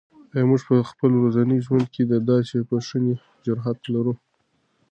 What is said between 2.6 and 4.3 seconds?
بښنې جرات لرو؟